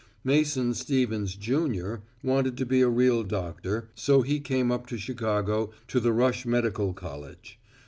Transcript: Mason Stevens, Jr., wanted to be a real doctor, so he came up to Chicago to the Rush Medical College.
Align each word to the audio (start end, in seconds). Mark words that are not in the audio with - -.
Mason 0.23 0.73
Stevens, 0.73 1.35
Jr., 1.35 1.97
wanted 2.23 2.57
to 2.57 2.65
be 2.65 2.81
a 2.81 2.89
real 2.89 3.21
doctor, 3.21 3.91
so 3.93 4.23
he 4.23 4.39
came 4.39 4.71
up 4.71 4.87
to 4.87 4.97
Chicago 4.97 5.69
to 5.89 5.99
the 5.99 6.11
Rush 6.11 6.43
Medical 6.43 6.91
College. 6.93 7.59